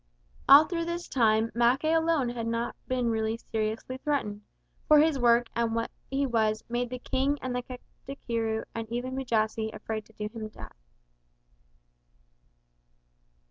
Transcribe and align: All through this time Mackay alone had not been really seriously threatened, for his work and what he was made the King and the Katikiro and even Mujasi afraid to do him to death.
All 0.49 0.65
through 0.65 0.85
this 0.85 1.07
time 1.07 1.51
Mackay 1.53 1.93
alone 1.93 2.29
had 2.29 2.47
not 2.47 2.75
been 2.87 3.11
really 3.11 3.37
seriously 3.37 3.97
threatened, 3.97 4.41
for 4.87 4.97
his 4.97 5.19
work 5.19 5.45
and 5.55 5.75
what 5.75 5.91
he 6.09 6.25
was 6.25 6.63
made 6.67 6.89
the 6.89 6.97
King 6.97 7.37
and 7.39 7.55
the 7.55 7.61
Katikiro 7.61 8.63
and 8.73 8.89
even 8.91 9.13
Mujasi 9.13 9.71
afraid 9.71 10.05
to 10.07 10.13
do 10.13 10.23
him 10.23 10.49
to 10.49 10.49
death. 10.49 10.73